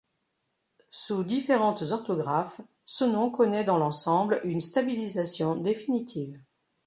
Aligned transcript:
Sous 0.89 1.23
différentes 1.23 1.83
orthographes, 1.91 2.59
ce 2.85 3.05
nom 3.05 3.29
connait 3.29 3.63
dans 3.65 3.77
l'ensemble 3.77 4.41
une 4.43 4.59
stabilisation 4.59 5.55
définitive. 5.55 6.39